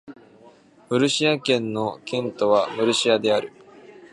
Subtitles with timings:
[0.89, 3.51] ムルシア県の県都はムルシアである